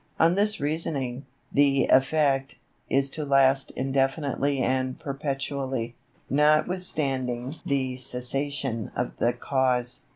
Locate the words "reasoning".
0.59-1.27